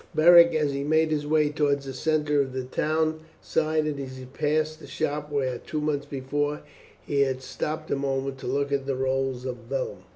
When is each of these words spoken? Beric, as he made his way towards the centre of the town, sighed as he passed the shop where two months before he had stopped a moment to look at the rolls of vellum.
Beric, 0.15 0.55
as 0.55 0.73
he 0.73 0.83
made 0.83 1.11
his 1.11 1.27
way 1.27 1.49
towards 1.49 1.85
the 1.85 1.93
centre 1.93 2.41
of 2.41 2.53
the 2.53 2.63
town, 2.63 3.19
sighed 3.39 3.85
as 3.99 4.17
he 4.17 4.25
passed 4.25 4.79
the 4.79 4.87
shop 4.87 5.31
where 5.31 5.59
two 5.59 5.79
months 5.79 6.07
before 6.07 6.61
he 7.05 7.21
had 7.21 7.43
stopped 7.43 7.91
a 7.91 7.95
moment 7.95 8.39
to 8.39 8.47
look 8.47 8.71
at 8.71 8.87
the 8.87 8.95
rolls 8.95 9.45
of 9.45 9.57
vellum. 9.57 10.05